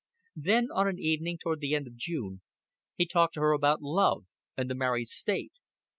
[0.35, 2.41] Thus on an evening toward the end of June
[2.95, 4.25] he talked to her about love
[4.57, 5.53] and the married state.